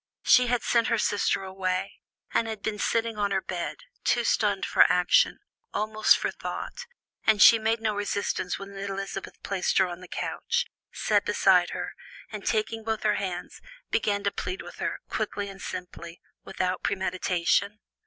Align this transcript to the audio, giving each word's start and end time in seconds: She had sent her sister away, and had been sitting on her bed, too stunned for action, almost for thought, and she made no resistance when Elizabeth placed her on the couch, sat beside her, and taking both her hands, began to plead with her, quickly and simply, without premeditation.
She 0.23 0.47
had 0.47 0.63
sent 0.63 0.87
her 0.87 0.97
sister 0.97 1.43
away, 1.43 1.99
and 2.33 2.47
had 2.47 2.63
been 2.63 2.79
sitting 2.79 3.19
on 3.19 3.29
her 3.29 3.39
bed, 3.39 3.81
too 4.03 4.23
stunned 4.23 4.65
for 4.65 4.91
action, 4.91 5.37
almost 5.75 6.17
for 6.17 6.31
thought, 6.31 6.87
and 7.27 7.39
she 7.39 7.59
made 7.59 7.79
no 7.79 7.93
resistance 7.93 8.57
when 8.57 8.75
Elizabeth 8.75 9.35
placed 9.43 9.77
her 9.77 9.87
on 9.87 10.01
the 10.01 10.07
couch, 10.07 10.65
sat 10.91 11.23
beside 11.23 11.69
her, 11.69 11.93
and 12.31 12.47
taking 12.47 12.83
both 12.83 13.03
her 13.03 13.17
hands, 13.21 13.61
began 13.91 14.23
to 14.23 14.31
plead 14.31 14.63
with 14.63 14.77
her, 14.79 15.01
quickly 15.07 15.47
and 15.49 15.61
simply, 15.61 16.19
without 16.43 16.81
premeditation. 16.81 17.79